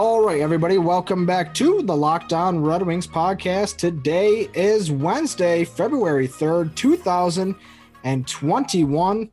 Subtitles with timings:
[0.00, 3.78] All right, everybody, welcome back to the Locked On Red Wings podcast.
[3.78, 9.30] Today is Wednesday, February 3rd, 2021.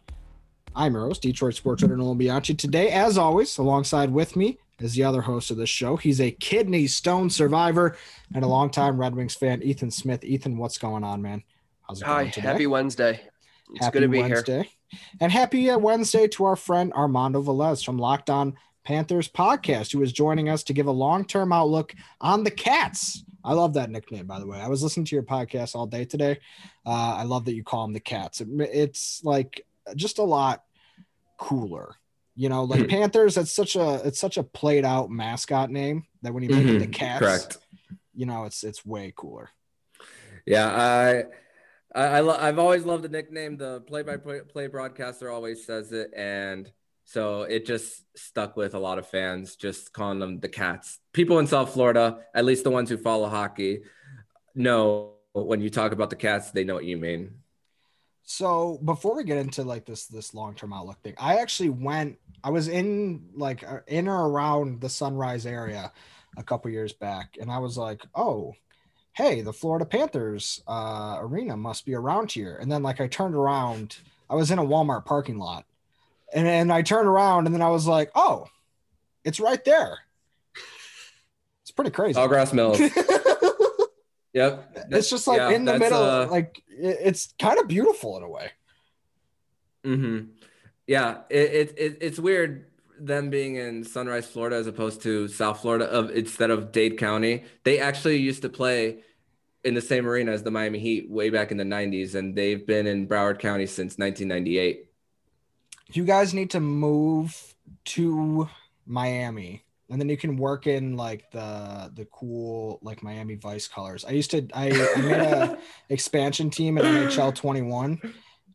[0.75, 2.55] I'm your host, Detroit Sports Editor Nolan Bianchi.
[2.55, 5.97] Today, as always, alongside with me is the other host of the show.
[5.97, 7.95] He's a kidney stone survivor
[8.33, 10.23] and a longtime Red Wings fan, Ethan Smith.
[10.23, 11.43] Ethan, what's going on, man?
[11.87, 12.47] How's it Hi, going today?
[12.47, 13.21] happy Wednesday.
[13.75, 14.63] It's happy good to be Wednesday.
[14.63, 14.99] here.
[15.21, 18.55] And happy uh, Wednesday to our friend Armando Velez from Locked On
[18.85, 23.23] Panthers podcast, who is joining us to give a long term outlook on the Cats.
[23.43, 24.59] I love that nickname, by the way.
[24.59, 26.39] I was listening to your podcast all day today.
[26.85, 28.41] Uh, I love that you call them the Cats.
[28.41, 30.63] It, it's like just a lot
[31.37, 31.95] cooler.
[32.35, 32.89] You know, like mm-hmm.
[32.89, 36.65] Panthers, it's such a it's such a played out mascot name that when you make
[36.65, 36.75] mm-hmm.
[36.75, 37.57] it the Cats, correct.
[38.13, 39.49] You know, it's it's way cooler.
[40.45, 41.23] Yeah, I
[41.99, 43.57] I, I have always loved the nickname.
[43.57, 46.69] The play by play broadcaster always says it, and
[47.05, 50.99] so it just stuck with a lot of fans, just calling them the Cats.
[51.13, 53.83] People in South Florida, at least the ones who follow hockey,
[54.53, 57.35] know when you talk about the Cats, they know what you mean.
[58.23, 62.17] So before we get into like this this long term outlook thing, I actually went.
[62.43, 65.91] I was in like uh, in or around the Sunrise area
[66.37, 68.53] a couple years back, and I was like, oh.
[69.13, 72.57] Hey, the Florida Panthers uh, arena must be around here.
[72.57, 73.95] And then, like, I turned around.
[74.29, 75.63] I was in a Walmart parking lot,
[76.35, 78.47] and and I turned around and then I was like, oh,
[79.23, 79.99] it's right there.
[81.63, 82.19] It's pretty crazy.
[82.27, 82.79] Grass Mills.
[84.33, 84.69] yep.
[84.91, 88.29] It's just like yeah, in the middle, uh, like it's kind of beautiful in a
[88.29, 88.51] way.
[89.85, 90.27] Mm-hmm.
[90.85, 91.19] Yeah.
[91.29, 92.65] It, it, it it's weird
[92.99, 97.45] them being in Sunrise, Florida, as opposed to South Florida of instead of Dade County.
[97.63, 98.99] They actually used to play
[99.63, 102.67] in the same arena as the Miami Heat way back in the 90s, and they've
[102.67, 104.85] been in Broward County since 1998
[105.91, 108.49] you guys need to move to
[108.85, 114.03] Miami and then you can work in like the the cool like Miami Vice colors.
[114.03, 115.57] I used to I, I made a
[115.89, 118.01] expansion team at NHL 21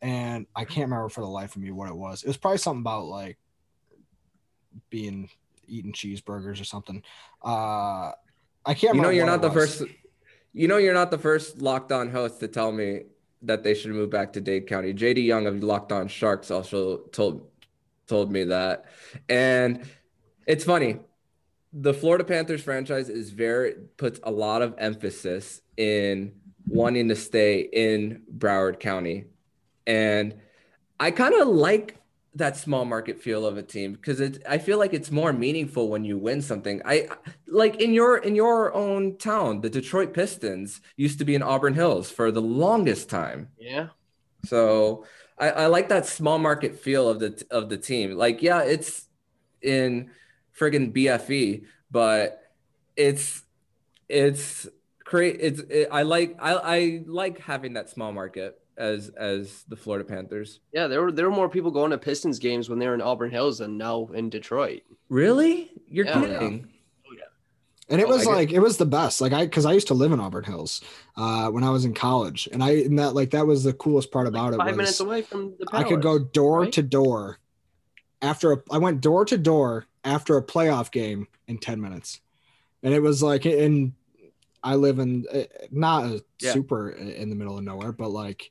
[0.03, 2.23] and I can't remember for the life of me what it was.
[2.23, 3.39] It was probably something about like
[4.89, 5.31] being
[5.69, 7.03] eating cheeseburgers or something.
[7.45, 8.13] Uh
[8.67, 9.85] I can't You know you're not the first
[10.53, 13.03] you know you're not the first locked on host to tell me
[13.43, 14.93] that they should move back to Dade County.
[14.93, 17.49] JD Young of Locked On Sharks also told
[18.07, 18.87] told me that.
[19.29, 19.89] And
[20.47, 20.99] it's funny.
[21.73, 26.33] The Florida Panthers franchise is very puts a lot of emphasis in
[26.67, 29.27] wanting to stay in Broward County.
[29.87, 30.35] And
[30.99, 32.00] I kind of like
[32.35, 35.89] that small market feel of a team because it I feel like it's more meaningful
[35.89, 36.81] when you win something.
[36.85, 37.09] I
[37.49, 41.75] like in your in your own town, the Detroit Pistons used to be in Auburn
[41.75, 43.49] Hills for the longest time.
[43.59, 43.89] Yeah.
[44.45, 45.05] So
[45.39, 48.17] I, I like that small market feel of the of the team.
[48.17, 49.09] Like, yeah, it's
[49.61, 50.11] in
[50.57, 52.43] friggin' BFE, but
[52.97, 53.43] it's
[54.09, 54.69] it's
[55.05, 59.77] create it's it, I like I, I like having that small market as as the
[59.77, 60.61] Florida Panthers.
[60.73, 63.03] Yeah, there were there were more people going to Pistons games when they were in
[63.03, 64.83] Auburn Hills than now in Detroit.
[65.09, 65.71] Really?
[65.87, 66.69] You're yeah, kidding.
[67.07, 67.23] Oh, yeah.
[67.89, 69.21] And it oh, was like it was the best.
[69.21, 70.81] Like I because I used to live in Auburn Hills
[71.17, 72.49] uh, when I was in college.
[72.51, 74.71] And I and that like that was the coolest part about like it.
[74.71, 76.73] Five minutes away from the I could go door right?
[76.73, 77.39] to door
[78.23, 82.21] after a, I went door to door after a playoff game in 10 minutes.
[82.83, 83.95] And it was like in
[84.63, 86.53] I live in eh, not a yeah.
[86.53, 88.51] super in the middle of nowhere, but like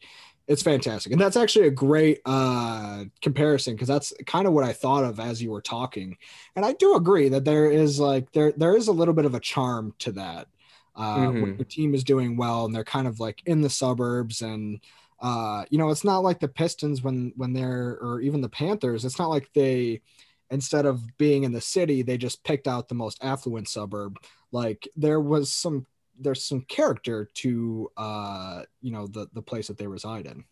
[0.50, 1.12] it's fantastic.
[1.12, 5.20] And that's actually a great uh, comparison because that's kind of what I thought of
[5.20, 6.17] as you were talking.
[6.56, 9.35] And I do agree that there is like there there is a little bit of
[9.35, 10.47] a charm to that.
[10.96, 11.41] Uh, mm-hmm.
[11.41, 14.82] when your team is doing well and they're kind of like in the suburbs and
[15.22, 19.06] uh, you know it's not like the Pistons when when they're or even the Panthers.
[19.06, 20.02] It's not like they
[20.50, 24.17] instead of being in the city they just picked out the most affluent suburb.
[24.52, 25.85] Like there was some
[26.20, 30.44] there's some character to uh you know the the place that they reside in.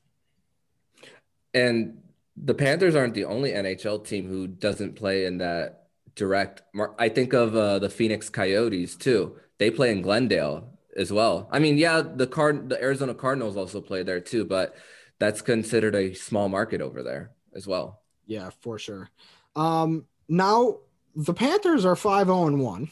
[1.54, 2.00] And
[2.36, 6.64] the panthers aren't the only nhl team who doesn't play in that direct
[7.00, 9.38] i think of uh, the phoenix coyotes too.
[9.60, 11.48] They play in glendale as well.
[11.52, 14.76] I mean yeah the card the arizona cardinals also play there too but
[15.20, 18.02] that's considered a small market over there as well.
[18.26, 19.10] Yeah for sure.
[19.56, 20.78] Um now
[21.18, 22.92] the Panthers are 5 0 1.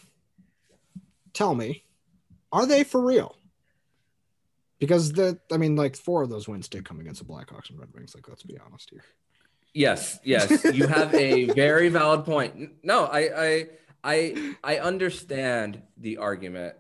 [1.34, 1.85] Tell me,
[2.56, 3.36] are they for real?
[4.80, 7.78] Because the, I mean, like four of those wins did come against the Blackhawks and
[7.78, 8.16] Red Wings.
[8.16, 9.04] Like, let's be honest here.
[9.74, 12.72] Yes, yes, you have a very valid point.
[12.82, 13.68] No, I, I,
[14.06, 16.76] I, I understand the argument,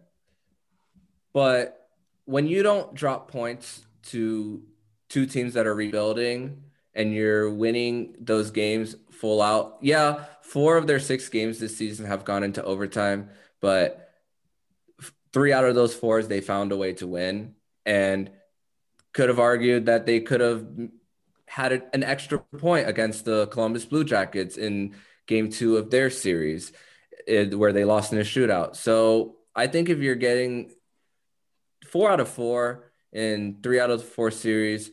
[1.33, 1.89] but
[2.23, 4.63] when you don't drop points to
[5.09, 6.63] two teams that are rebuilding
[6.93, 12.05] and you're winning those games full out, yeah, four of their six games this season
[12.05, 13.29] have gone into overtime,
[13.59, 14.04] but
[15.35, 17.55] three out of those fours they found a way to win,
[17.85, 18.31] and
[19.11, 20.65] could have argued that they could have
[21.45, 24.95] had an extra point against the Columbus Blue Jackets in
[25.27, 26.71] game two of their series,
[27.27, 28.77] where they lost in a shootout.
[28.77, 30.71] So I think if you're getting
[31.85, 34.89] four out of four in three out of four series,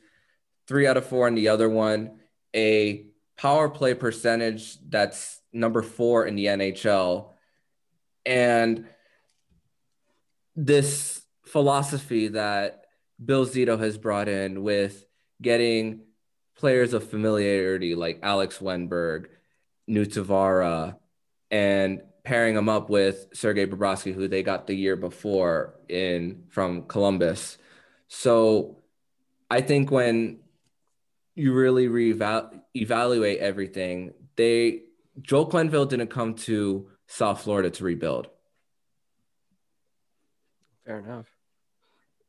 [0.66, 2.18] three out of four in the other one,
[2.52, 3.06] a
[3.36, 7.30] power play percentage that's number four in the NHL,
[8.26, 8.88] and
[10.54, 12.86] this philosophy that
[13.24, 15.04] Bill Zito has brought in with
[15.40, 16.02] getting
[16.56, 19.26] players of familiarity like Alex Wennberg,
[19.88, 20.96] Nutivaara,
[21.50, 26.84] and pairing them up with Sergei Bobrovsky, who they got the year before in from
[26.84, 27.58] Columbus.
[28.08, 28.78] So
[29.50, 30.38] I think when
[31.34, 34.82] you really reevaluate everything, they
[35.20, 38.28] Joel Quenneville didn't come to South Florida to rebuild.
[40.86, 41.26] Fair enough.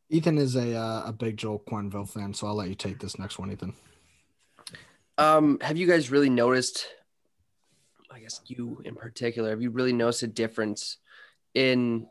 [0.10, 3.18] Ethan is a uh, a big Joel Quenneville fan, so I'll let you take this
[3.18, 3.74] next one, Ethan.
[5.18, 6.88] Um, have you guys really noticed?
[8.12, 10.98] I guess you in particular, have you really noticed a difference
[11.54, 12.08] in?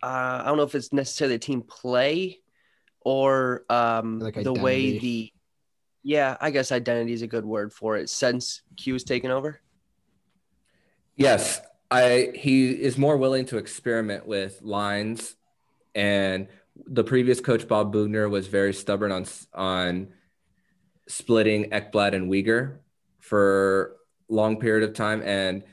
[0.00, 2.38] Uh, I don't know if it's necessarily a team play
[3.00, 5.32] or um, like the way the.
[6.04, 8.08] Yeah, I guess identity is a good word for it.
[8.08, 9.60] Since Q has taken over.
[11.16, 11.60] Yes,
[11.90, 15.34] I he is more willing to experiment with lines,
[15.98, 16.46] and
[16.86, 20.08] the previous coach Bob Boughner was very stubborn on on
[21.08, 22.78] splitting Ekblad and Weegar
[23.18, 23.96] for
[24.28, 25.64] long period of time and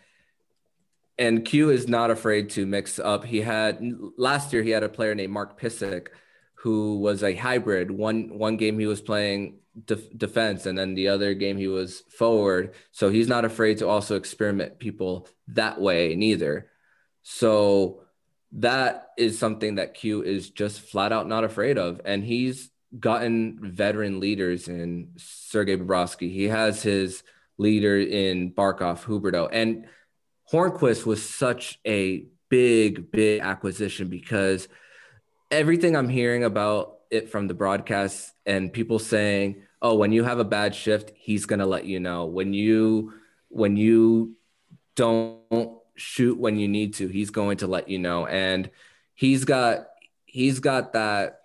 [1.18, 3.24] and Q is not afraid to mix up.
[3.24, 3.82] He had
[4.18, 6.08] last year he had a player named Mark Pysyk
[6.56, 7.92] who was a hybrid.
[7.92, 12.02] One one game he was playing def- defense and then the other game he was
[12.10, 12.74] forward.
[12.92, 16.72] So he's not afraid to also experiment people that way neither.
[17.22, 18.05] So
[18.56, 23.60] that is something that Q is just flat out not afraid of and he's gotten
[23.62, 26.32] veteran leaders in Sergei Bobrovsky.
[26.32, 27.24] He has his
[27.58, 29.86] leader in Barkov, Huberdeau, and
[30.52, 34.68] Hornqvist was such a big, big acquisition because
[35.52, 40.40] everything I'm hearing about it from the broadcast and people saying, "Oh, when you have
[40.40, 42.26] a bad shift, he's gonna let you know.
[42.26, 43.14] When you
[43.50, 44.36] when you
[44.96, 48.70] don't shoot when you need to, he's going to let you know." And
[49.14, 49.88] he's got
[50.26, 51.42] he's got that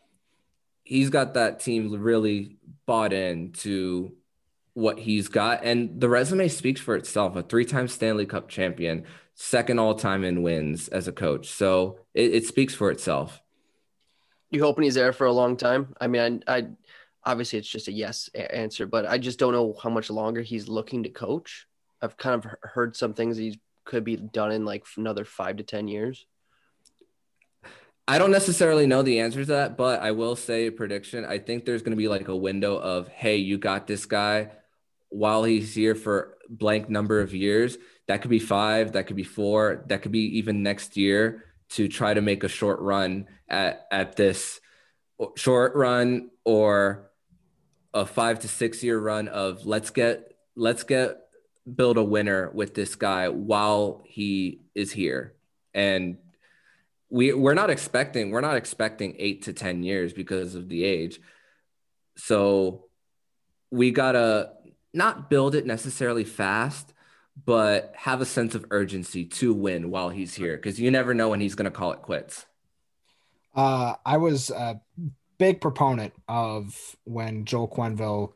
[0.84, 2.56] he's got that team really
[2.86, 4.12] bought into
[4.74, 5.62] what he's got.
[5.62, 9.04] And the resume speaks for itself a three time Stanley Cup champion,
[9.34, 11.48] second all time in wins as a coach.
[11.48, 13.40] So it, it, speaks for itself.
[14.50, 15.94] You hoping he's there for a long time?
[16.00, 16.66] I mean, I, I
[17.24, 20.68] obviously it's just a yes answer, but I just don't know how much longer he's
[20.68, 21.66] looking to coach.
[22.02, 25.62] I've kind of heard some things he could be done in like another five to
[25.62, 26.26] 10 years.
[28.06, 31.24] I don't necessarily know the answer to that, but I will say a prediction.
[31.24, 34.50] I think there's going to be like a window of, hey, you got this guy
[35.10, 37.78] while he's here for blank number of years.
[38.08, 41.86] That could be five, that could be four, that could be even next year to
[41.86, 44.60] try to make a short run at at this
[45.36, 47.10] short run or
[47.94, 51.16] a five to six year run of let's get let's get
[51.74, 55.34] build a winner with this guy while he is here
[55.74, 56.16] and
[57.10, 61.20] we we're not expecting we're not expecting eight to ten years because of the age.
[62.16, 62.86] So
[63.70, 64.52] we gotta
[64.94, 66.92] not build it necessarily fast,
[67.44, 71.28] but have a sense of urgency to win while he's here because you never know
[71.28, 72.46] when he's gonna call it quits.
[73.54, 74.80] Uh, I was a
[75.38, 76.74] big proponent of
[77.04, 78.34] when Joel Quenneville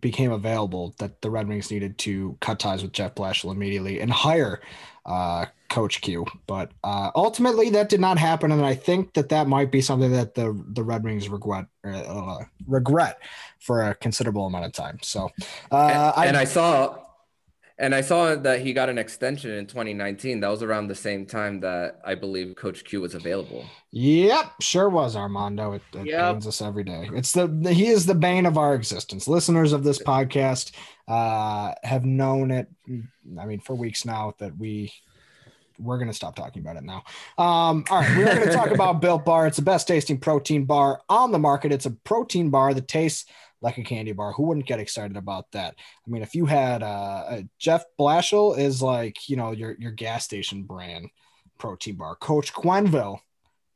[0.00, 4.10] became available that the Red Wings needed to cut ties with Jeff Blashill immediately and
[4.10, 4.60] hire
[5.06, 6.26] uh, Coach Q.
[6.46, 10.12] But uh, ultimately, that did not happen, and I think that that might be something
[10.12, 13.18] that the the Red Wings regret uh, regret
[13.58, 14.98] for a considerable amount of time.
[15.02, 15.30] So,
[15.70, 16.98] uh, and, and I, I saw.
[17.80, 20.40] And I saw that he got an extension in 2019.
[20.40, 23.64] That was around the same time that I believe Coach Q was available.
[23.92, 25.72] Yep, sure was Armando.
[25.72, 26.32] It, it Yep.
[26.34, 27.08] pains us every day.
[27.14, 29.26] It's the, the he is the bane of our existence.
[29.26, 30.72] Listeners of this podcast
[31.08, 32.68] uh, have known it.
[33.40, 34.92] I mean, for weeks now that we
[35.78, 37.02] we're gonna stop talking about it now.
[37.38, 39.46] Um, all right, we're gonna talk about Built Bar.
[39.46, 41.72] It's the best tasting protein bar on the market.
[41.72, 43.24] It's a protein bar that tastes
[43.62, 44.32] like a candy bar.
[44.32, 45.74] Who wouldn't get excited about that?
[46.06, 49.92] I mean, if you had uh, uh, Jeff Blashill is like you know your your
[49.92, 51.08] gas station brand
[51.58, 52.16] protein bar.
[52.16, 53.20] Coach Quenneville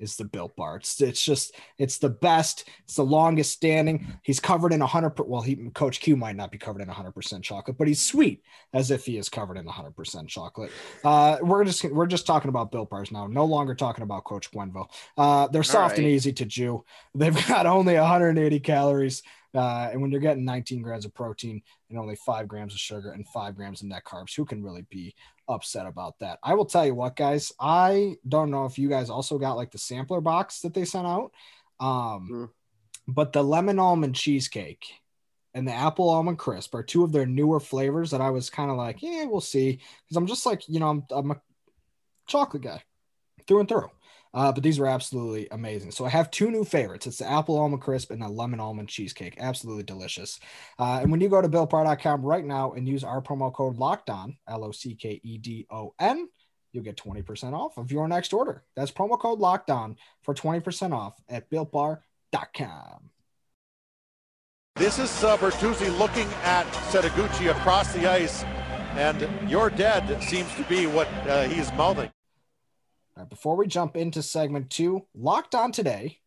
[0.00, 0.76] is the built bar.
[0.76, 2.69] It's, it's just it's the best.
[2.83, 4.07] It's the longest standing.
[4.23, 5.11] He's covered in a hundred.
[5.11, 8.03] per- Well, he Coach Q might not be covered in hundred percent chocolate, but he's
[8.03, 10.73] sweet as if he is covered in hundred percent chocolate.
[11.05, 13.26] Uh, we're just we're just talking about built bars now.
[13.26, 14.91] No longer talking about Coach Quenneville.
[15.17, 16.85] Uh, they're soft and easy to chew.
[17.14, 19.23] They've got only 180 calories.
[19.55, 23.13] Uh, and when you're getting 19 grams of protein and only five grams of sugar
[23.13, 25.15] and five grams of net carbs, who can really be
[25.49, 26.39] upset about that?
[26.43, 27.53] I will tell you what, guys.
[27.61, 31.07] I don't know if you guys also got like the sampler box that they sent
[31.07, 31.33] out,
[31.79, 32.51] um, Mhm.
[33.07, 34.85] but the lemon almond cheesecake
[35.55, 38.73] and the apple almond crisp are two of their newer flavors that I was kind
[38.73, 41.41] of like, yeah, we'll see, because I'm just like, you know, I'm, I'm a
[42.27, 42.83] chocolate guy
[43.47, 43.91] through and through.
[44.35, 45.93] Uh, but these were absolutely amazing.
[45.93, 47.07] So I have two new favorites.
[47.07, 49.37] It's the apple almond crisp and the lemon almond cheesecake.
[49.38, 50.41] Absolutely delicious.
[50.79, 54.37] Uh, and when you go to builtbar.com right now and use our promo code LOCKEDON,
[54.49, 56.29] L O C K E D O N,
[56.73, 58.64] you'll get 20% off of your next order.
[58.75, 63.11] That's promo code LOCKEDON for 20% off at builtbar.com.
[64.76, 68.43] This is uh, Bertuzzi looking at Setoguchi across the ice,
[68.97, 72.11] and you're dead seems to be what uh, he's mouthing.
[73.23, 76.18] Before we jump into segment two, Locked On Today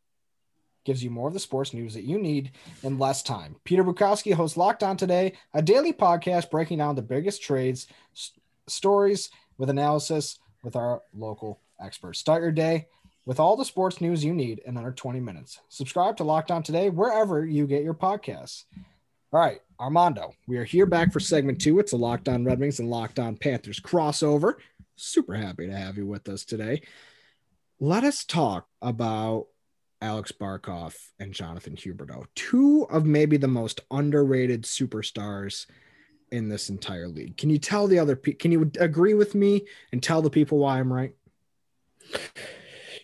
[0.86, 2.51] gives you more of the sports news that you need
[2.82, 3.58] in less time.
[3.65, 8.32] Peter Bukowski hosts Locked On Today, a daily podcast breaking down the biggest trades, s-
[8.67, 12.20] stories with analysis with our local experts.
[12.20, 12.88] Start your day
[13.25, 15.60] with all the sports news you need in under 20 minutes.
[15.67, 18.63] Subscribe to Locked On Today wherever you get your podcasts.
[19.34, 21.79] All right, Armando, we are here back for segment two.
[21.79, 24.53] It's a Locked On Red Wings and Locked On Panthers crossover
[24.98, 26.82] super happy to have you with us today.
[27.80, 29.48] Let us talk about
[30.01, 35.66] Alex Barkov and Jonathan Huberdeau, two of maybe the most underrated superstars
[36.32, 37.38] in this entire league.
[37.38, 40.58] Can you tell the other people, can you agree with me and tell the people
[40.58, 41.13] why I'm right?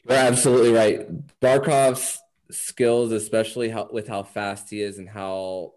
[0.07, 1.07] You're absolutely right.
[1.39, 2.19] Barkov's
[2.51, 5.73] skills, especially how, with how fast he is and how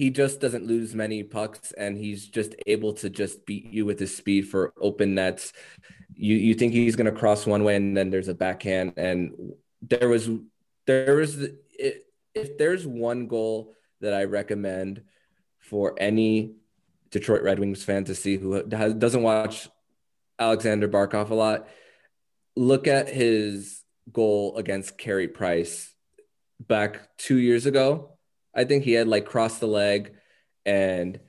[0.00, 4.00] he just doesn't lose many pucks and he's just able to just beat you with
[4.00, 5.52] his speed for open nets.
[6.14, 9.52] You you think he's going to cross one way and then there's a backhand and
[9.82, 10.30] there was
[10.86, 15.02] there was if, there's one goal that I recommend
[15.58, 16.54] for any
[17.10, 19.68] Detroit Red Wings fan to see who has, doesn't watch
[20.38, 21.68] Alexander Barkov a lot,
[22.56, 25.92] look at his goal against Carey Price
[26.58, 28.16] back two years ago.
[28.54, 30.14] I think he had like crossed the leg
[30.66, 31.20] and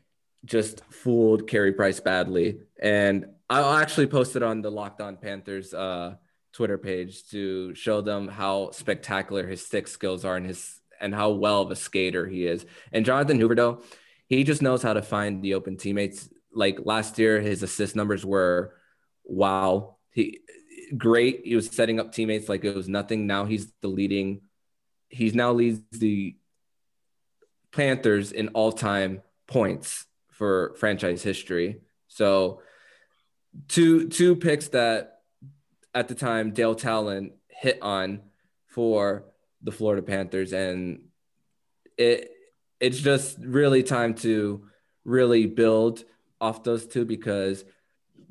[0.46, 2.60] just fooled Carey Price badly.
[2.82, 6.16] And I'll actually post it on the Locked On Panthers uh,
[6.54, 11.32] Twitter page to show them how spectacular his stick skills are and his and how
[11.32, 12.66] well of a skater he is.
[12.92, 13.84] And Jonathan Huberdeau,
[14.28, 16.30] he just knows how to find the open teammates.
[16.54, 18.76] Like last year, his assist numbers were
[19.24, 19.98] wow.
[20.12, 20.42] He
[20.98, 21.42] great.
[21.46, 23.28] He was setting up teammates like it was nothing.
[23.28, 24.42] Now he's the leading.
[25.10, 26.36] He's now leads the
[27.72, 31.82] Panthers in all-time points for franchise history.
[32.08, 32.62] So
[33.68, 35.22] two two picks that
[35.94, 38.22] at the time Dale Tallon hit on
[38.66, 39.26] for
[39.62, 41.02] the Florida Panthers and
[41.98, 42.32] it
[42.80, 44.68] it's just really time to
[45.06, 46.04] really build
[46.40, 47.64] off those two because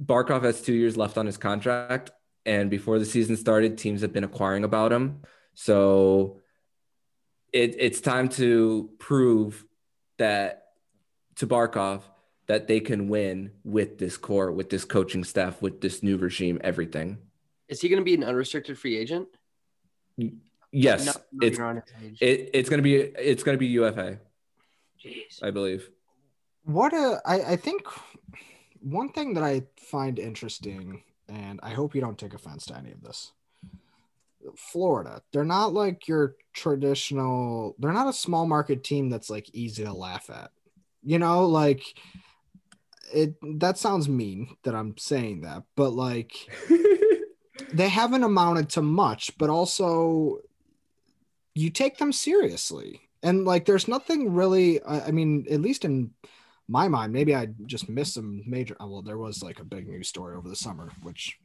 [0.05, 2.11] Barkov has 2 years left on his contract
[2.45, 5.21] and before the season started teams have been acquiring about him.
[5.55, 6.40] So
[7.53, 9.65] it, it's time to prove
[10.19, 10.69] that
[11.37, 12.03] to Barkov
[12.47, 16.61] that they can win with this core, with this coaching staff, with this new regime,
[16.65, 17.19] everything.
[17.69, 19.29] Is he going to be an unrestricted free agent?
[20.73, 21.83] Yes, No, no, it's on
[22.21, 24.21] it, it's gonna be it's gonna be UFA,
[25.03, 25.43] Jeez.
[25.43, 25.91] I believe.
[26.65, 27.89] What a, I, I think
[28.81, 32.93] one thing that I find interesting, and I hope you don't take offense to any
[32.93, 33.33] of this.
[34.57, 39.85] Florida, they're not like your traditional, they're not a small market team that's like easy
[39.85, 40.51] to laugh at.
[41.03, 41.83] You know, like
[43.13, 46.33] it that sounds mean that I'm saying that, but like
[47.73, 50.39] they haven't amounted to much, but also
[51.55, 53.01] you take them seriously.
[53.23, 56.11] And like there's nothing really I I mean, at least in
[56.71, 58.77] my mind, maybe I just missed some major.
[58.79, 61.37] oh, Well, there was like a big news story over the summer, which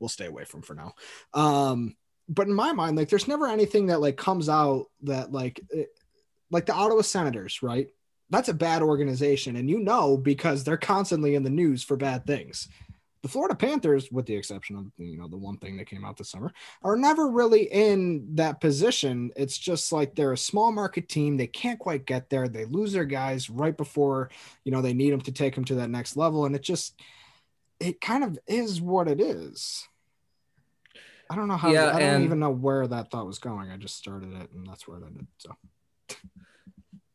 [0.00, 0.94] we'll stay away from for now.
[1.32, 1.94] Um,
[2.28, 5.88] but in my mind, like there's never anything that like comes out that like it,
[6.50, 7.88] like the Ottawa Senators, right?
[8.30, 12.26] That's a bad organization, and you know because they're constantly in the news for bad
[12.26, 12.68] things.
[13.22, 16.16] The Florida Panthers, with the exception of you know the one thing that came out
[16.16, 16.52] this summer,
[16.82, 19.30] are never really in that position.
[19.36, 21.36] It's just like they're a small market team.
[21.36, 22.48] They can't quite get there.
[22.48, 24.30] They lose their guys right before
[24.64, 26.98] you know they need them to take them to that next level, and it just
[27.80, 29.86] it kind of is what it is.
[31.34, 31.72] I don't know how.
[31.72, 33.68] Yeah, I don't and- even know where that thought was going.
[33.68, 35.26] I just started it, and that's where it ended.
[35.38, 35.56] So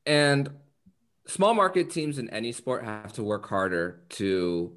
[0.05, 0.49] And
[1.25, 4.73] small market teams in any sport have to work harder to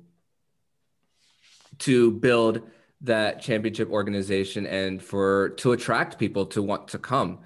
[1.80, 2.62] to build
[3.00, 7.40] that championship organization and for to attract people to want to come.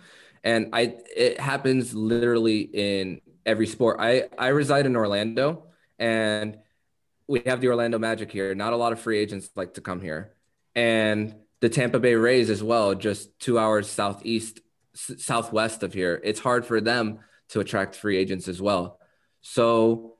[0.45, 3.97] And I it happens literally in every sport.
[4.00, 5.65] I I reside in Orlando
[5.99, 6.59] and
[7.26, 8.55] we have the Orlando Magic here.
[8.55, 10.35] Not a lot of free agents like to come here.
[10.75, 14.61] And the Tampa Bay Rays as well, just 2 hours southeast
[14.95, 16.21] s- southwest of here.
[16.23, 18.99] It's hard for them to attract free agents as well.
[19.41, 20.17] So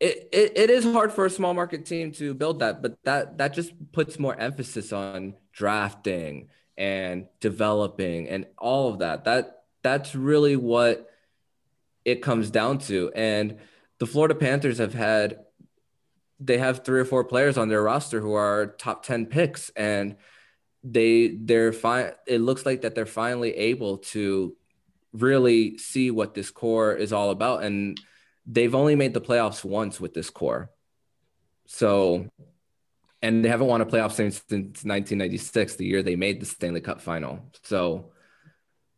[0.00, 3.38] it, it, it is hard for a small market team to build that, but that
[3.38, 9.24] that just puts more emphasis on drafting and developing and all of that.
[9.24, 11.08] That that's really what
[12.04, 13.10] it comes down to.
[13.14, 13.58] And
[13.98, 15.45] the Florida Panthers have had
[16.38, 20.16] they have three or four players on their roster who are top 10 picks and
[20.84, 24.54] they they're fine it looks like that they're finally able to
[25.12, 28.00] really see what this core is all about and
[28.46, 30.70] they've only made the playoffs once with this core.
[31.66, 32.28] So
[33.22, 36.80] and they haven't won a playoff since, since 1996 the year they made the stanley
[36.80, 37.40] cup final.
[37.62, 38.10] So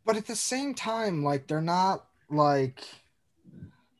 [0.05, 2.83] but at the same time, like they're not like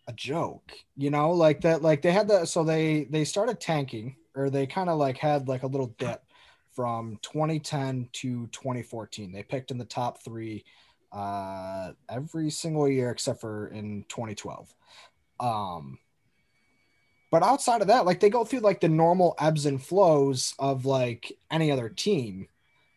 [0.10, 1.84] a joke, you know, like that.
[1.84, 5.48] Like they had the so they they started tanking, or they kind of like had
[5.48, 6.24] like a little dip
[6.72, 9.32] from 2010 to 2014.
[9.32, 10.66] They picked in the top three
[11.12, 14.74] uh every single year except for in 2012.
[15.40, 16.00] Um
[17.32, 20.86] but outside of that, like they go through like the normal ebbs and flows of
[20.86, 22.48] like any other team.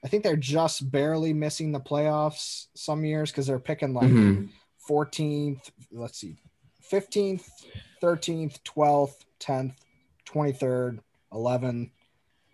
[0.02, 4.48] I think they're just barely missing the playoffs some years because they're picking like Mhm.
[4.88, 6.36] 14th, let's see,
[6.92, 7.48] 15th,
[8.02, 9.74] 13th, 12th, 10th,
[10.26, 10.98] 23rd,
[11.32, 11.90] 11th.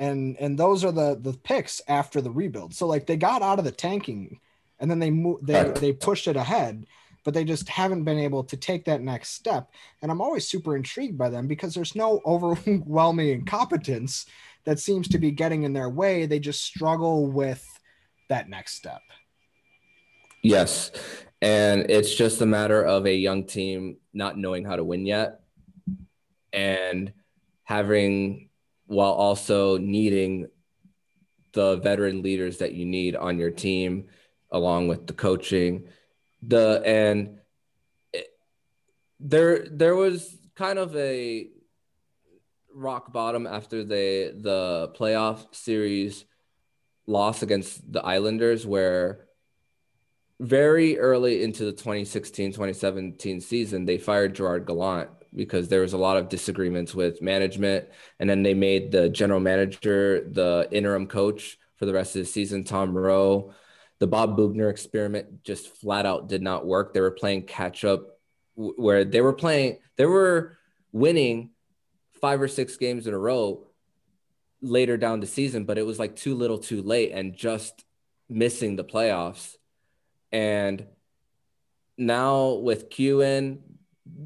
[0.00, 2.72] And and those are the the picks after the rebuild.
[2.72, 4.38] So like they got out of the tanking
[4.78, 5.74] and then they moved they Right.
[5.74, 6.86] they pushed it ahead,
[7.24, 9.72] but they just haven't been able to take that next step.
[10.00, 14.26] And I'm always super intrigued by them because there's no overwhelming incompetence
[14.64, 16.26] that seems to be getting in their way.
[16.26, 17.66] They just struggle with
[18.28, 19.02] that next step.
[20.42, 20.92] Yes.
[21.40, 25.40] And it's just a matter of a young team not knowing how to win yet
[26.52, 27.12] and
[27.62, 28.48] having,
[28.86, 30.48] while also needing
[31.52, 34.06] the veteran leaders that you need on your team,
[34.50, 35.88] along with the coaching.
[36.42, 37.38] The, and
[39.20, 41.48] there, there was kind of a
[42.74, 46.24] rock bottom after the, the playoff series
[47.06, 49.27] loss against the Islanders, where
[50.40, 55.98] very early into the 2016 2017 season, they fired Gerard Gallant because there was a
[55.98, 57.88] lot of disagreements with management.
[58.18, 62.26] And then they made the general manager the interim coach for the rest of the
[62.26, 63.52] season, Tom Rowe.
[63.98, 66.94] The Bob Boughner experiment just flat out did not work.
[66.94, 68.18] They were playing catch up
[68.54, 70.58] where they were playing, they were
[70.92, 71.50] winning
[72.20, 73.66] five or six games in a row
[74.60, 77.84] later down the season, but it was like too little too late and just
[78.28, 79.57] missing the playoffs.
[80.32, 80.86] And
[81.96, 83.60] now with Q in,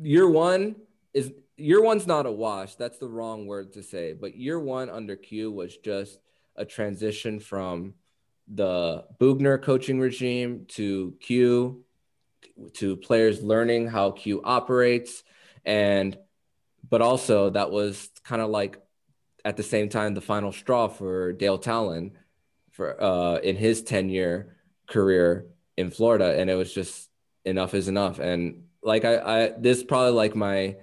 [0.02, 0.76] year one
[1.14, 2.74] is year one's not a wash.
[2.74, 4.12] That's the wrong word to say.
[4.12, 6.18] But year one under Q was just
[6.56, 7.94] a transition from
[8.52, 11.84] the Boughner coaching regime to Q
[12.74, 15.22] to players learning how Q operates.
[15.64, 16.18] And
[16.88, 18.78] but also that was kind of like
[19.44, 22.12] at the same time the final straw for Dale Tallon
[22.72, 26.38] for uh in his 10 year career in Florida.
[26.38, 27.08] And it was just
[27.44, 28.18] enough is enough.
[28.18, 30.76] And like I, I this is probably like my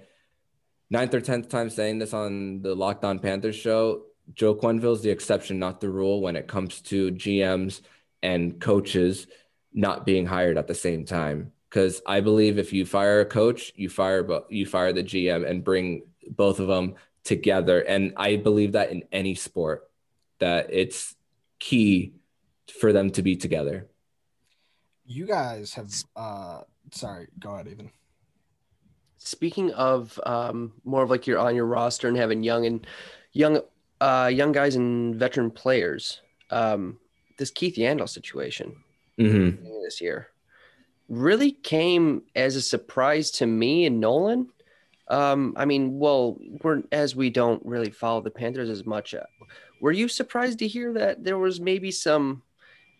[0.90, 4.04] ninth or tenth time saying this on the Locked On Panthers show.
[4.34, 7.80] Joe Quenneville is the exception, not the rule, when it comes to GMs
[8.22, 9.26] and coaches
[9.72, 11.52] not being hired at the same time.
[11.68, 15.64] Because I believe if you fire a coach, you fire you fire the GM and
[15.64, 17.80] bring both of them together.
[17.80, 19.88] And I believe that in any sport,
[20.38, 21.14] that it's
[21.58, 22.14] key
[22.80, 23.89] for them to be together.
[25.10, 26.60] You guys have uh
[26.92, 27.90] sorry, go ahead even.
[29.18, 32.86] Speaking of um, more of like you're on your roster and having young and
[33.32, 33.60] young
[34.00, 36.98] uh, young guys and veteran players, um,
[37.38, 38.76] this Keith Yandle situation
[39.18, 39.64] Mm-hmm.
[39.82, 40.28] this year
[41.08, 44.48] really came as a surprise to me and Nolan.
[45.08, 49.12] Um, I mean, well, we're as we don't really follow the Panthers as much.
[49.12, 49.24] Uh,
[49.80, 52.42] were you surprised to hear that there was maybe some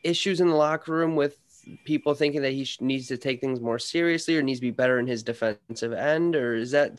[0.03, 1.39] issues in the locker room with
[1.85, 4.71] people thinking that he sh- needs to take things more seriously or needs to be
[4.71, 6.93] better in his defensive end, or is that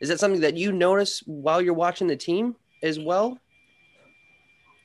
[0.00, 3.38] is that something that you notice while you're watching the team as well?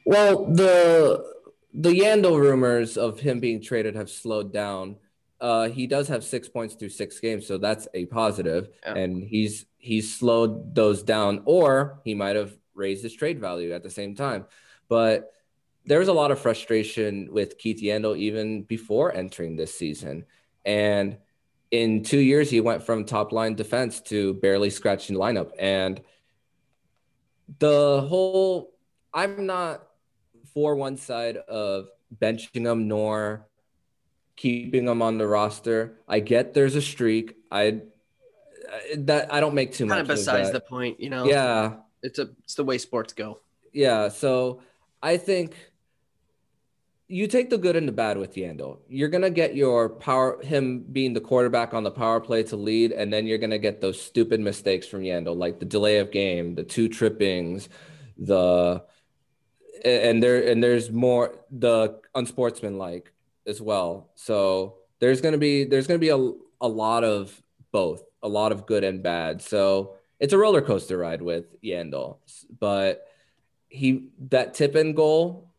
[0.05, 1.23] Well, the
[1.73, 4.97] the Yandle rumors of him being traded have slowed down.
[5.39, 8.69] Uh, he does have six points through six games, so that's a positive.
[8.83, 8.93] Yeah.
[8.93, 13.83] And he's he's slowed those down, or he might have raised his trade value at
[13.83, 14.45] the same time.
[14.87, 15.31] But
[15.85, 20.25] there was a lot of frustration with Keith Yandle even before entering this season.
[20.65, 21.17] And
[21.71, 25.51] in two years, he went from top line defense to barely scratching the lineup.
[25.57, 26.01] And
[27.59, 28.73] the whole,
[29.13, 29.87] I'm not
[30.53, 33.47] for one side of benching him nor
[34.35, 35.99] keeping him on the roster.
[36.07, 37.37] I get there's a streak.
[37.51, 37.81] I
[38.97, 39.97] that I don't make too much.
[39.97, 40.53] Kind of of besides that.
[40.53, 41.25] the point, you know.
[41.25, 43.39] Yeah, it's a it's the way sports go.
[43.71, 44.09] yeah.
[44.09, 44.61] So
[45.01, 45.55] I think
[47.11, 48.79] you take the good and the bad with Yandle.
[48.87, 52.93] You're gonna get your power, him being the quarterback on the power play to lead,
[52.93, 56.55] and then you're gonna get those stupid mistakes from Yandle, like the delay of game,
[56.55, 57.67] the two trippings,
[58.17, 58.81] the
[59.83, 63.11] and there and there's more the unsportsmanlike
[63.45, 64.11] as well.
[64.15, 67.41] So there's gonna be there's gonna be a a lot of
[67.73, 69.41] both, a lot of good and bad.
[69.41, 72.19] So it's a roller coaster ride with Yandle,
[72.57, 73.05] but
[73.67, 75.50] he that tip in goal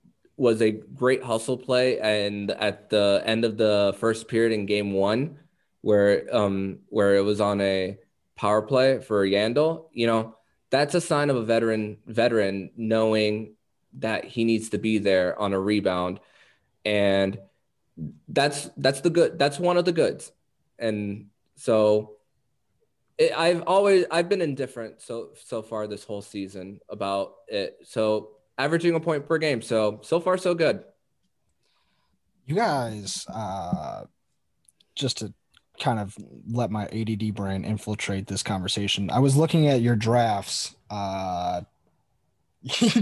[0.42, 4.92] was a great hustle play and at the end of the first period in game
[4.92, 5.38] one
[5.82, 7.96] where um where it was on a
[8.34, 10.34] power play for Yandle, you know,
[10.68, 13.54] that's a sign of a veteran veteran knowing
[14.00, 16.18] that he needs to be there on a rebound
[16.84, 17.38] and
[18.26, 20.32] that's that's the good that's one of the goods
[20.76, 22.16] and so
[23.36, 27.76] I've always I've been indifferent so so far this whole season about it.
[27.84, 28.30] So
[28.62, 29.62] averaging a point per game.
[29.62, 30.84] So so far so good.
[32.46, 34.04] You guys, uh,
[34.94, 35.32] just to
[35.80, 36.16] kind of
[36.50, 40.74] let my ADD brain infiltrate this conversation, I was looking at your drafts.
[40.90, 41.62] Uh,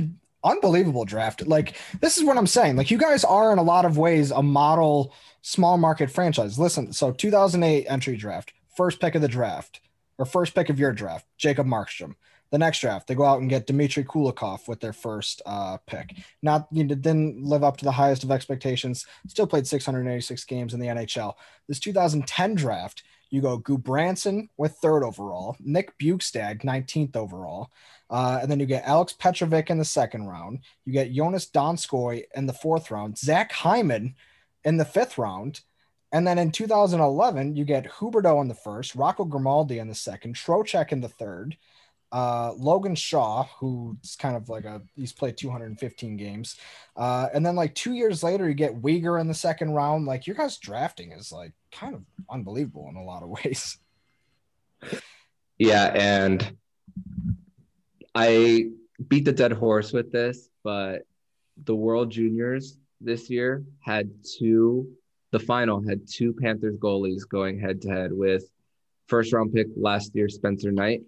[0.44, 1.46] unbelievable draft.
[1.46, 2.76] Like, this is what I'm saying.
[2.76, 6.58] Like, you guys are in a lot of ways a model small market franchise.
[6.58, 9.80] Listen, so 2008 entry draft, first pick of the draft,
[10.18, 12.14] or first pick of your draft, Jacob Markstrom.
[12.50, 16.16] The next draft, they go out and get Dmitry Kulikov with their first uh, pick.
[16.42, 19.06] Not you know, didn't live up to the highest of expectations.
[19.28, 21.34] Still played 686 games in the NHL.
[21.68, 27.70] This 2010 draft, you go Gudbranson with third overall, Nick Bjugstad 19th overall,
[28.10, 30.60] uh, and then you get Alex Petrovic in the second round.
[30.84, 34.16] You get Joonas Donskoi in the fourth round, Zach Hyman
[34.64, 35.60] in the fifth round.
[36.12, 40.34] And then in 2011, you get Huberdeau in the first, Rocco Grimaldi in the second,
[40.34, 41.56] Trocheck in the third,
[42.12, 46.56] uh, Logan Shaw, who's kind of like a he's played 215 games,
[46.96, 50.06] uh, and then like two years later, you get Weegar in the second round.
[50.06, 53.78] Like your guys' drafting is like kind of unbelievable in a lot of ways.
[55.58, 56.56] Yeah, and
[58.14, 58.70] I
[59.08, 61.02] beat the dead horse with this, but
[61.64, 64.90] the World Juniors this year had two
[65.30, 68.50] the final had two Panthers goalies going head to head with
[69.06, 71.02] first round pick last year Spencer Knight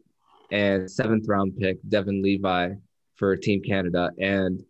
[0.53, 2.75] and seventh round pick Devon Levi
[3.17, 4.11] for Team Canada.
[4.19, 4.63] And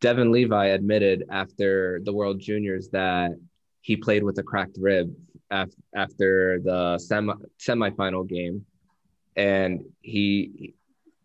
[0.00, 3.30] Devon Levi admitted after the World Juniors that
[3.80, 5.14] he played with a cracked rib
[5.50, 8.66] af- after the semi semifinal game,
[9.36, 10.74] and he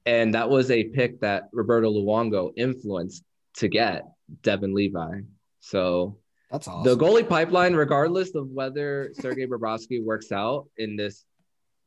[0.06, 3.24] and that was a pick that Roberto Luongo influenced
[3.56, 4.04] to get
[4.42, 5.22] Devon Levi.
[5.62, 6.18] So
[6.52, 6.84] That's awesome.
[6.84, 11.26] the goalie pipeline, regardless of whether Sergei Bobrovsky works out in this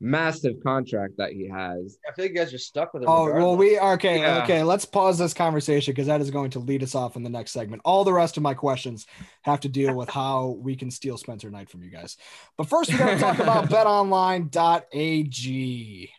[0.00, 1.98] massive contract that he has.
[2.08, 3.08] I feel like you guys are stuck with it.
[3.08, 4.20] Oh well, we okay.
[4.20, 4.42] Yeah.
[4.42, 7.30] Okay, let's pause this conversation because that is going to lead us off in the
[7.30, 7.80] next segment.
[7.84, 9.06] All the rest of my questions
[9.42, 12.16] have to deal with how we can steal Spencer Knight from you guys.
[12.56, 16.10] But first, we got to talk about BetOnline.ag,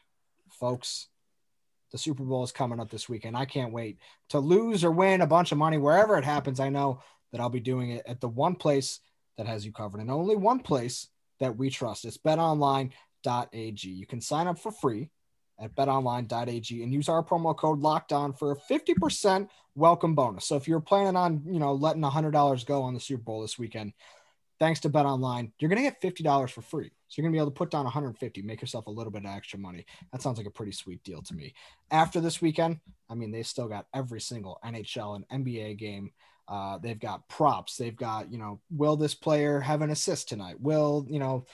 [0.60, 1.08] folks.
[1.92, 3.38] The Super Bowl is coming up this weekend.
[3.38, 6.60] I can't wait to lose or win a bunch of money wherever it happens.
[6.60, 9.00] I know that I'll be doing it at the one place
[9.38, 11.08] that has you covered, and only one place
[11.40, 12.06] that we trust.
[12.06, 12.94] It's BetOnline.ag.
[13.26, 15.10] You can sign up for free
[15.60, 20.46] at betonline.ag and use our promo code locked on for a 50% welcome bonus.
[20.46, 23.58] So if you're planning on, you know, letting $100 go on the Super Bowl this
[23.58, 23.94] weekend,
[24.60, 26.92] thanks to BetOnline, you're going to get $50 for free.
[27.08, 29.32] So you're gonna be able to put down 150, make yourself a little bit of
[29.32, 29.86] extra money.
[30.12, 31.54] That sounds like a pretty sweet deal to me.
[31.90, 36.12] After this weekend, I mean, they've still got every single NHL and NBA game.
[36.50, 37.78] Uh, they've got props.
[37.78, 40.60] They've got, you know, will this player have an assist tonight?
[40.60, 41.46] Will, you know,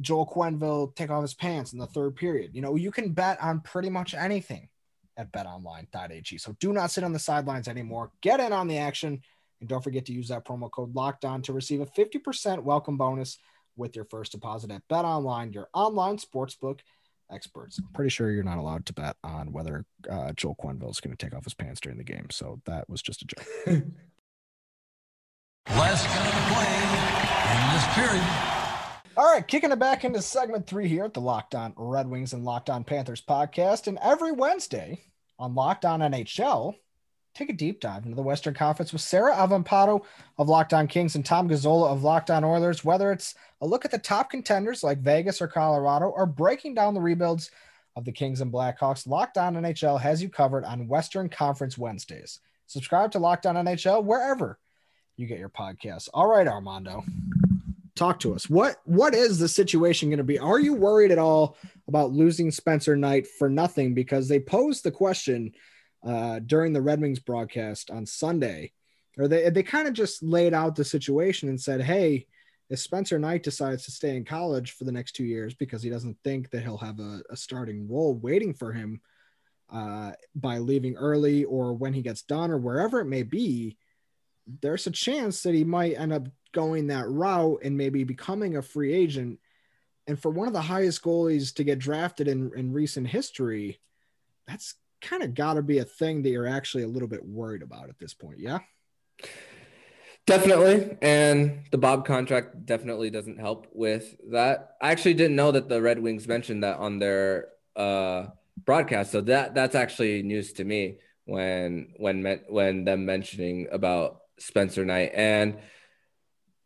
[0.00, 2.50] Joel Quenneville take off his pants in the third period?
[2.54, 4.68] You know, you can bet on pretty much anything
[5.16, 6.38] at betonline.ag.
[6.38, 8.10] So do not sit on the sidelines anymore.
[8.20, 9.20] Get in on the action.
[9.60, 12.96] And don't forget to use that promo code locked on to receive a 50% welcome
[12.96, 13.38] bonus
[13.76, 16.80] with your first deposit at Bet Online, your online sportsbook
[17.30, 17.78] experts.
[17.78, 21.16] I'm pretty sure you're not allowed to bet on whether uh, Joel Quenneville is going
[21.16, 22.26] to take off his pants during the game.
[22.30, 23.44] So that was just a joke.
[25.68, 26.66] Last gun of play
[27.52, 28.59] in this period.
[29.20, 32.32] All right, kicking it back into segment three here at the Locked On Red Wings
[32.32, 33.86] and Locked On Panthers podcast.
[33.86, 35.04] And every Wednesday
[35.38, 36.74] on Locked On NHL,
[37.34, 40.00] take a deep dive into the Western Conference with Sarah Avampado
[40.38, 42.82] of Locked On Kings and Tom Gazzola of Locked On Oilers.
[42.82, 46.94] Whether it's a look at the top contenders like Vegas or Colorado, or breaking down
[46.94, 47.50] the rebuilds
[47.96, 52.40] of the Kings and Blackhawks, Locked On NHL has you covered on Western Conference Wednesdays.
[52.68, 54.58] Subscribe to Locked On NHL wherever
[55.18, 56.08] you get your podcasts.
[56.14, 57.04] All right, Armando,
[58.00, 58.48] talk to us.
[58.48, 60.38] What what is the situation going to be?
[60.38, 63.94] Are you worried at all about losing Spencer Knight for nothing?
[63.94, 65.52] Because they posed the question
[66.04, 68.72] uh, during the Red Wings broadcast on Sunday,
[69.18, 72.26] or they they kind of just laid out the situation and said, "Hey,
[72.70, 75.90] if Spencer Knight decides to stay in college for the next two years because he
[75.90, 79.00] doesn't think that he'll have a, a starting role waiting for him
[79.70, 83.76] uh, by leaving early or when he gets done or wherever it may be."
[84.60, 88.62] There's a chance that he might end up going that route and maybe becoming a
[88.62, 89.38] free agent.
[90.06, 93.80] And for one of the highest goalies to get drafted in, in recent history,
[94.46, 97.62] that's kind of got to be a thing that you're actually a little bit worried
[97.62, 98.38] about at this point.
[98.38, 98.58] Yeah.
[100.26, 100.96] Definitely.
[101.02, 104.76] And the Bob contract definitely doesn't help with that.
[104.80, 108.26] I actually didn't know that the Red Wings mentioned that on their uh,
[108.64, 109.12] broadcast.
[109.12, 115.12] So that that's actually news to me when when when them mentioning about Spencer Knight.
[115.14, 115.58] And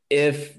[0.09, 0.59] if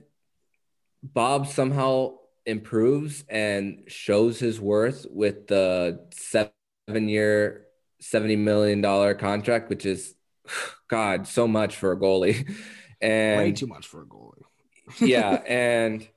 [1.01, 7.65] Bob somehow improves and shows his worth with the seven year,
[8.01, 8.81] $70 million
[9.17, 10.13] contract, which is,
[10.87, 12.49] God, so much for a goalie.
[13.01, 14.41] And way too much for a goalie.
[15.01, 15.41] yeah.
[15.45, 16.07] And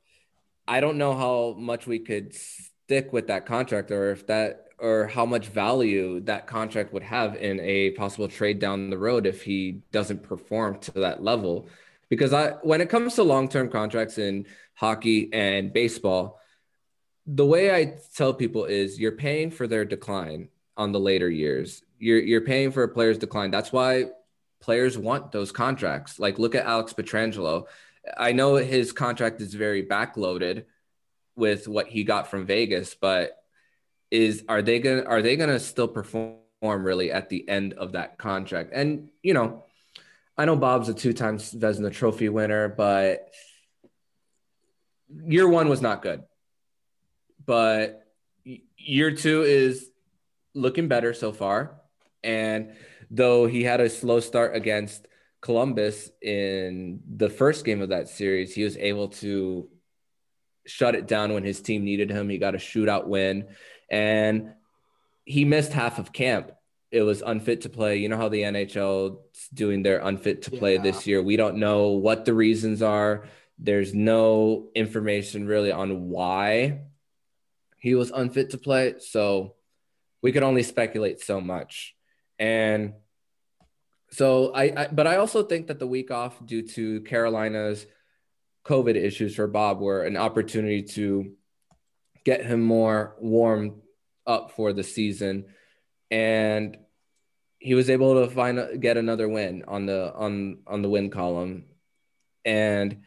[0.66, 5.06] I don't know how much we could stick with that contract or if that or
[5.06, 9.42] how much value that contract would have in a possible trade down the road if
[9.42, 11.68] he doesn't perform to that level.
[12.08, 16.40] Because I, when it comes to long term contracts in hockey and baseball,
[17.26, 21.82] the way I tell people is you're paying for their decline on the later years.
[21.98, 23.50] You're you're paying for a player's decline.
[23.50, 24.06] That's why
[24.60, 26.18] players want those contracts.
[26.18, 27.66] Like look at Alex Pietrangelo.
[28.16, 30.64] I know his contract is very backloaded
[31.36, 33.37] with what he got from Vegas, but
[34.10, 38.18] is are they gonna are they gonna still perform really at the end of that
[38.18, 38.70] contract?
[38.72, 39.64] And you know,
[40.36, 43.30] I know Bob's a two-time Vezina Trophy winner, but
[45.26, 46.22] year one was not good.
[47.44, 48.06] But
[48.76, 49.90] year two is
[50.54, 51.80] looking better so far.
[52.22, 52.72] And
[53.10, 55.06] though he had a slow start against
[55.40, 59.68] Columbus in the first game of that series, he was able to
[60.68, 62.28] shut it down when his team needed him.
[62.28, 63.48] He got a shootout win
[63.90, 64.52] and
[65.24, 66.52] he missed half of camp.
[66.90, 67.98] It was unfit to play.
[67.98, 70.82] You know how the NHL is doing their unfit to play yeah.
[70.82, 71.22] this year.
[71.22, 73.24] We don't know what the reasons are.
[73.58, 76.80] There's no information really on why
[77.78, 78.94] he was unfit to play.
[79.00, 79.54] So
[80.22, 81.94] we could only speculate so much.
[82.38, 82.94] And
[84.10, 87.86] so I, I, but I also think that the week off due to Carolina's
[88.64, 91.32] COVID issues for Bob were an opportunity to
[92.24, 93.80] get him more warmed
[94.26, 95.46] up for the season,
[96.10, 96.76] and
[97.58, 101.64] he was able to find get another win on the on on the win column,
[102.44, 103.02] and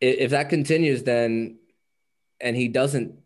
[0.00, 1.58] if that continues, then
[2.40, 3.18] and he doesn't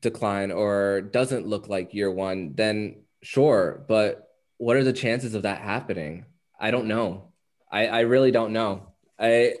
[0.00, 3.84] decline or doesn't look like year one, then sure.
[3.88, 4.28] But
[4.58, 6.26] what are the chances of that happening?
[6.60, 7.32] I don't know.
[7.70, 8.92] I, I really don't know.
[9.18, 9.54] I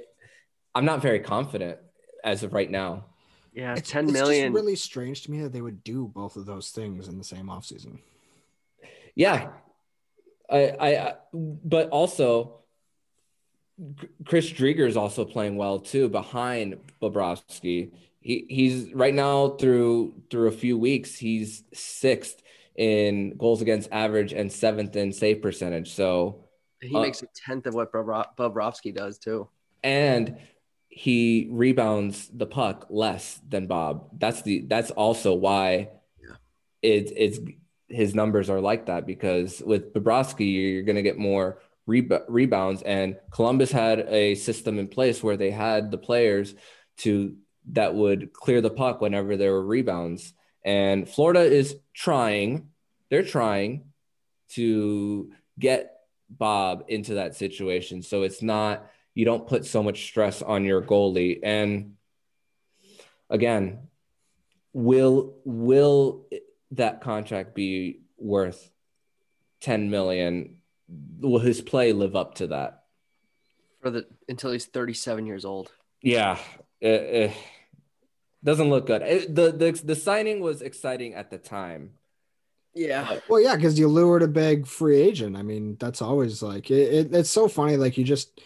[0.74, 1.78] I'm not very confident
[2.24, 3.06] as of right now.
[3.52, 4.52] Yeah, it's, ten it's million.
[4.52, 7.46] really strange to me that they would do both of those things in the same
[7.46, 7.98] offseason.
[9.14, 9.48] Yeah,
[10.50, 12.58] I, I, but also
[14.24, 17.92] Chris Driedger is also playing well too behind Bobrovsky.
[18.20, 22.42] He he's right now through through a few weeks he's sixth
[22.76, 25.92] in goals against average and seventh in save percentage.
[25.92, 26.44] So
[26.80, 29.48] he uh, makes a tenth of what Bobrovsky does too.
[29.82, 30.38] And
[30.98, 34.08] he rebounds the puck less than Bob.
[34.18, 36.34] That's the that's also why Yeah.
[36.82, 37.38] it, it's
[37.88, 42.82] his numbers are like that because with Bobrovsky you're going to get more reb- rebounds
[42.82, 46.56] and Columbus had a system in place where they had the players
[46.98, 47.36] to
[47.72, 50.34] that would clear the puck whenever there were rebounds
[50.64, 52.70] and Florida is trying
[53.08, 53.84] they're trying
[54.50, 55.30] to
[55.60, 55.94] get
[56.28, 58.84] Bob into that situation so it's not
[59.14, 61.94] you don't put so much stress on your goalie and
[63.30, 63.80] again
[64.72, 66.26] will will
[66.72, 68.70] that contract be worth
[69.60, 70.56] 10 million
[71.20, 72.84] will his play live up to that
[73.82, 75.72] For the until he's 37 years old.
[76.02, 76.38] yeah
[76.80, 77.32] it, it
[78.44, 81.90] doesn't look good It- the, the the signing was exciting at the time
[82.74, 83.18] Yeah.
[83.28, 85.36] Well, yeah, because you lured a big free agent.
[85.36, 87.76] I mean, that's always like it, it, it's so funny.
[87.76, 88.40] Like you just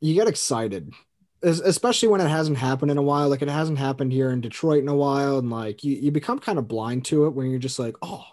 [0.00, 0.92] you get excited,
[1.42, 3.28] especially when it hasn't happened in a while.
[3.28, 6.38] Like it hasn't happened here in Detroit in a while, and like you, you become
[6.38, 8.24] kind of blind to it when you're just like, oh,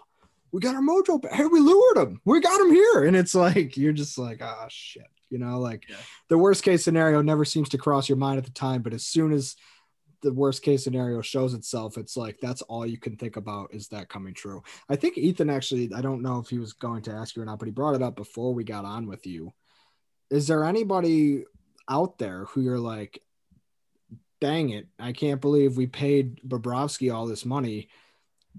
[0.52, 1.32] we got our mojo back.
[1.32, 2.20] Hey, we lured him.
[2.24, 5.06] We got him here, and it's like you're just like, ah, shit.
[5.30, 5.96] You know, like Yeah.
[6.28, 9.04] the worst case scenario never seems to cross your mind at the time, but as
[9.04, 9.56] soon as
[10.22, 13.88] the worst case scenario shows itself, it's like that's all you can think about is
[13.88, 14.62] that coming true.
[14.88, 17.46] I think Ethan actually, I don't know if he was going to ask you or
[17.46, 19.52] not, but he brought it up before we got on with you.
[20.30, 21.44] Is there anybody
[21.88, 23.22] out there who you're like,
[24.40, 27.88] dang it, I can't believe we paid Bobrovsky all this money.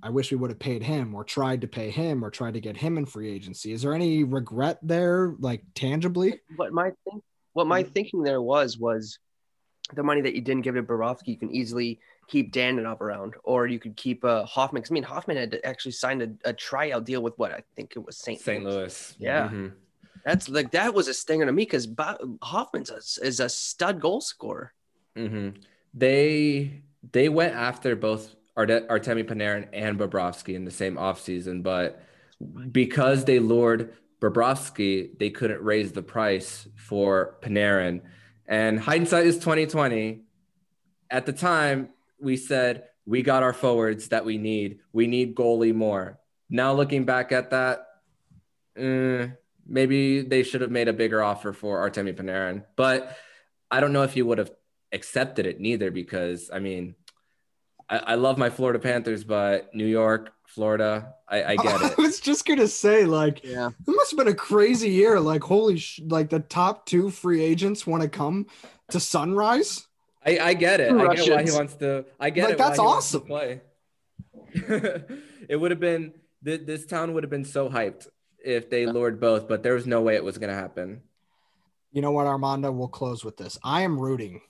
[0.04, 2.60] I wish we would have paid him or tried to pay him or tried to
[2.60, 3.72] get him in free agency.
[3.72, 6.42] Is there any regret there, like tangibly?
[6.58, 9.20] What my think, what my thinking there was was
[9.94, 13.68] the money that you didn't give to Bobrovsky, you can easily keep Dadonov around, or
[13.68, 14.82] you could keep uh, Hoffman.
[14.82, 17.94] 'Cause, I mean, Hoffman had actually signed a, a tryout deal with what I think
[17.96, 18.40] it was St.
[18.40, 19.50] st louis Yeah.
[19.50, 19.74] Mhm.
[20.26, 21.88] That's like that was a stinger to me because
[22.42, 24.74] Hoffman's a, is a stud goal scorer.
[25.16, 25.50] hmm
[25.94, 32.02] They they went after both Arte- Artemi Panarin and Bobrovsky in the same offseason, but
[32.72, 38.02] because they lured Bobrovsky, they couldn't raise the price for Panarin.
[38.48, 40.24] And hindsight is 2020.
[41.12, 44.80] At the time, we said we got our forwards that we need.
[44.92, 46.20] We need goalie more.
[46.50, 47.86] Now looking back at that,
[48.76, 49.28] eh,
[49.66, 52.64] maybe they should have made a bigger offer for Artemi Panarin.
[52.76, 53.16] But
[53.72, 54.52] I don't know if he would have
[54.92, 56.96] accepted it neither because I mean,
[57.90, 61.94] I, I love my Florida Panthers, but New York, Florida, I, I get it.
[61.98, 63.68] I was just gonna say, like, Yeah.
[63.70, 65.20] it must have been a crazy year.
[65.20, 68.48] Like, holy, sh- like the top two free agents want to come
[68.90, 69.88] to Sunrise.
[70.26, 70.92] I, I get it.
[70.92, 72.06] I get why he wants to.
[72.20, 72.58] I get Like, it.
[72.58, 73.28] that's he wants to awesome.
[73.28, 73.62] Play.
[75.50, 78.08] it would have been th- this town would have been so hyped
[78.46, 81.02] if they lured both, but there was no way it was gonna happen.
[81.92, 82.72] You know what, Armando?
[82.72, 83.58] We'll close with this.
[83.64, 84.42] I am rooting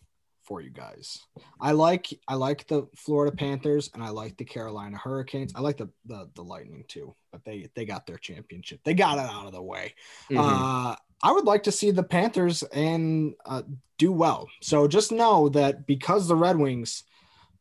[0.44, 1.20] for you guys.
[1.60, 5.54] I like I like the Florida Panthers and I like the Carolina Hurricanes.
[5.56, 8.80] I like the the, the Lightning too, but they they got their championship.
[8.84, 9.96] They got it out of the way.
[10.30, 10.38] Mhm.
[10.40, 13.64] Uh, I would like to see the Panthers and uh,
[13.98, 14.48] do well.
[14.62, 17.04] So just know that because the Red Wings,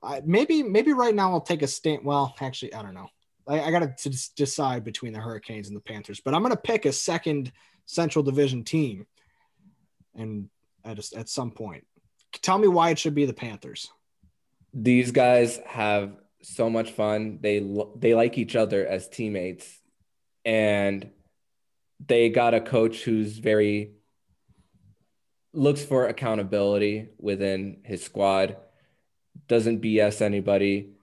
[0.03, 2.05] I maybe maybe right now I'll take a stand.
[2.05, 3.09] Well, actually, I don't know.
[3.46, 6.61] I, I got to decide between the Hurricanes and the Panthers, but I'm going to
[6.61, 7.52] pick a second
[7.87, 9.07] Central Division team,
[10.14, 10.48] and
[10.85, 11.87] at a, at some point,
[12.42, 13.90] tell me why it should be the Panthers.
[14.72, 17.38] these guys have so much fun.
[17.40, 17.61] They
[17.96, 19.80] they like each other as teammates,
[20.44, 21.11] and
[22.04, 23.92] they got a coach who's very
[25.52, 28.57] looks for accountability within his squad.
[29.46, 30.93] Doesn't BS anybody.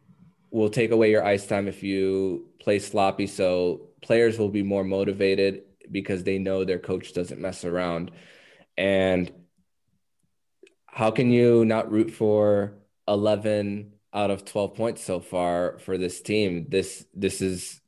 [0.52, 3.26] Will take away your ice time if you play sloppy.
[3.28, 8.12] So players will be more motivated because they know their coach doesn't mess around.
[8.78, 9.32] And
[10.88, 12.74] how can you not root for
[13.08, 16.66] 11 out of 12 points so far for this team?
[16.70, 17.80] This this is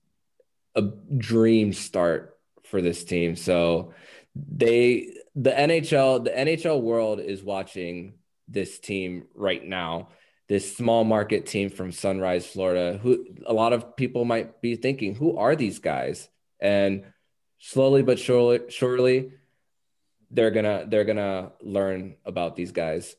[0.75, 3.35] a dream start for this team.
[3.35, 3.93] So
[4.35, 8.13] they the NHL the NHL world is watching
[8.47, 10.09] this team right now.
[10.49, 15.15] This small market team from Sunrise, Florida, who a lot of people might be thinking,
[15.15, 16.29] who are these guys?
[16.59, 17.05] And
[17.59, 19.31] slowly but surely, surely
[20.31, 23.15] they're gonna they're gonna learn about these guys.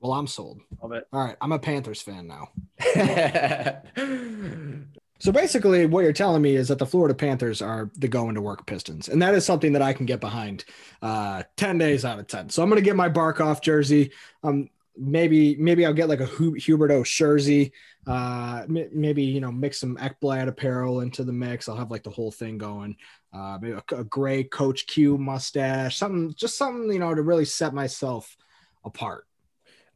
[0.00, 0.60] Well, I'm sold.
[0.82, 1.06] Love it.
[1.12, 2.48] All right, I'm a Panthers fan now.
[5.22, 8.40] So basically, what you're telling me is that the Florida Panthers are the going to
[8.40, 10.64] work Pistons, and that is something that I can get behind
[11.00, 12.48] uh, ten days out of ten.
[12.48, 14.10] So I'm going to get my Barkov jersey.
[14.42, 17.72] Um, maybe maybe I'll get like a Hu- Huberdeau jersey.
[18.06, 21.68] Uh, maybe you know mix some Ekblad apparel into the mix.
[21.68, 22.96] I'll have like the whole thing going.
[23.32, 27.44] Uh, maybe a, a gray Coach Q mustache, something just something you know to really
[27.44, 28.36] set myself
[28.84, 29.26] apart.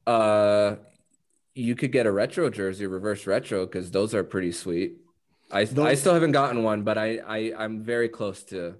[0.06, 0.76] Uh,
[1.54, 4.98] you could get a retro jersey, reverse retro, because those are pretty sweet.
[5.50, 8.76] I I still haven't gotten one, but I I I'm very close to.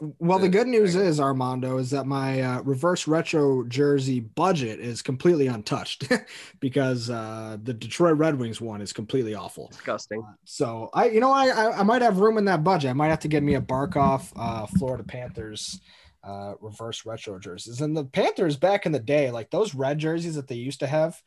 [0.00, 5.02] Well, the good news is Armando is that my uh, reverse retro jersey budget is
[5.02, 6.12] completely untouched
[6.60, 9.68] because uh, the Detroit Red Wings one is completely awful.
[9.68, 10.24] Disgusting.
[10.44, 12.90] So I, you know, I, I I might have room in that budget.
[12.90, 15.80] I might have to get me a Barkov uh, Florida Panthers
[16.24, 17.80] uh, reverse retro jerseys.
[17.80, 20.86] And the Panthers back in the day, like those red jerseys that they used to
[20.86, 21.20] have,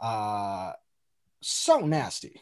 [0.00, 0.72] uh,
[1.40, 2.40] so nasty.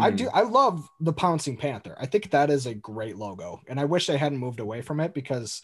[0.00, 0.16] I Mhm.
[0.16, 0.28] do.
[0.32, 1.96] I love the pouncing panther.
[1.98, 5.00] I think that is a great logo, and I wish they hadn't moved away from
[5.00, 5.62] it because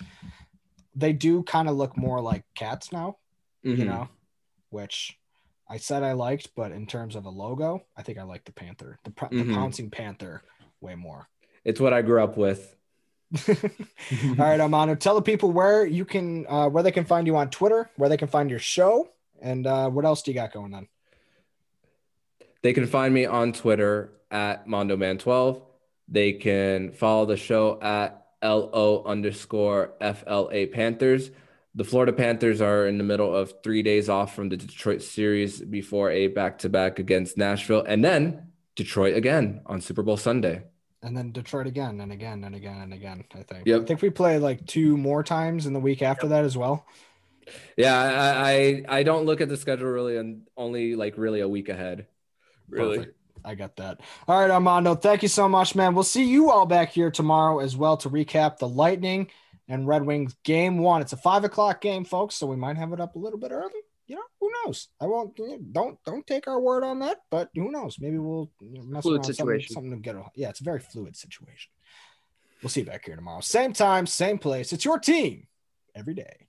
[0.95, 3.16] they do kind of look more like cats now.
[3.62, 3.87] You Mhm.
[3.87, 4.09] know,
[4.70, 5.18] which
[5.68, 8.53] I said I liked, but in terms of a logo, I think I like the
[8.53, 9.53] panther, the, Mhm.
[9.53, 10.43] pouncing panther,
[10.81, 11.29] way more.
[11.64, 12.76] It's what I grew up with.
[14.39, 17.37] All right, Armando, tell the people where you can, uh, where they can find you
[17.37, 19.11] on Twitter, where they can find your show,
[19.41, 20.89] and uh, what else do you got going on?
[22.63, 25.63] They can find me on Twitter at MondoMan12.
[26.09, 31.31] They can follow the show at LO underscore FLA Panthers.
[31.75, 35.61] The Florida Panthers are in the middle of three days off from the Detroit series
[35.61, 40.63] before a back to back against Nashville and then Detroit again on Super Bowl Sunday.
[41.03, 43.25] And then Detroit again and again and again and again.
[43.33, 43.67] I think.
[43.67, 43.83] Yep.
[43.83, 46.85] I think we play like two more times in the week after that as well.
[47.77, 51.49] Yeah, I, I I don't look at the schedule really and only like really a
[51.49, 52.07] week ahead.
[52.69, 52.99] Really.
[52.99, 53.16] Perfect.
[53.45, 54.01] I got that.
[54.27, 54.95] All right, Armando.
[54.95, 55.95] Thank you so much, man.
[55.95, 59.31] We'll see you all back here tomorrow as well to recap the Lightning
[59.69, 61.03] and Red Wings game one.
[61.03, 63.53] It's a five o'clock game, folks, so we might have it up a little bit
[63.53, 63.71] early.
[64.07, 64.89] You know, who knows?
[65.01, 65.39] I won't.
[65.73, 67.99] Don't don't take our word on that, but who knows?
[68.01, 69.75] Maybe we'll mess Fluid around situation.
[69.75, 70.16] Something, something to get.
[70.16, 71.71] A, yeah, it's a very fluid situation.
[72.62, 73.41] We'll see you back here tomorrow.
[73.41, 74.73] Same time, same place.
[74.73, 75.47] It's your team
[75.95, 76.49] every day.